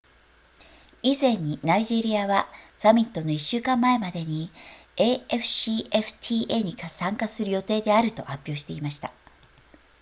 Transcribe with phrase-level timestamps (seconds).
[1.03, 4.49] 以前にナイジェリアはサミットの1週間前までに
[4.95, 9.13] afcfta に参加する予定であると発表していました